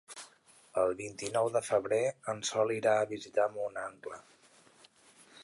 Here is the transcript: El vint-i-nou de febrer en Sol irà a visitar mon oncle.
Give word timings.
El 0.83 0.93
vint-i-nou 1.01 1.49
de 1.57 1.61
febrer 1.67 2.01
en 2.33 2.41
Sol 2.51 2.75
irà 2.77 2.95
a 3.03 3.07
visitar 3.13 3.47
mon 3.59 3.79
oncle. 3.87 4.21